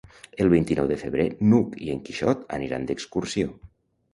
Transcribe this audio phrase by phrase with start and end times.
[0.43, 3.55] El vint-i-nou de febrer n'Hug i en Quixot aniran d'excursió.